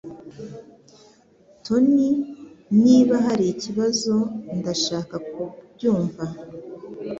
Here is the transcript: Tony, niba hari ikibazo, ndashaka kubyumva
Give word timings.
Tony, 1.65 2.07
niba 2.83 3.15
hari 3.27 3.45
ikibazo, 3.53 4.15
ndashaka 4.59 5.15
kubyumva 5.29 6.23